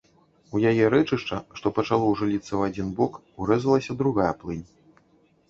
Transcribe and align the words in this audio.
У 0.53 0.61
яе 0.69 0.85
рэчышча, 0.93 1.37
што 1.59 1.73
пачало 1.75 2.05
ўжо 2.13 2.29
ліцца 2.31 2.47
ў 2.59 2.73
адзін 2.73 2.89
бок, 3.01 3.21
урэзалася 3.45 3.99
другая 4.03 4.33
плынь. 4.43 4.67